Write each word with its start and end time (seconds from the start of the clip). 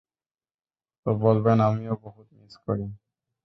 তো 1.05 1.09
বলবেন, 1.21 1.57
আমিও 1.61 1.95
বহুত 2.03 2.27
মিস 2.37 2.53
করি। 2.65 2.85